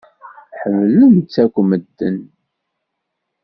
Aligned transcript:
Ḥemmlen-tt 0.61 1.35
akk 1.43 1.55
medden. 1.69 2.17